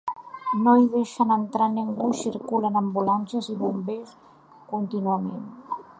No 0.61 0.71
hi 0.83 0.87
deixen 0.93 1.33
entrar 1.35 1.67
ningú 1.73 2.09
i 2.13 2.17
circulen 2.23 2.81
ambulàncies 2.83 3.53
i 3.57 3.61
bombers 3.61 4.19
contínuament. 4.73 5.47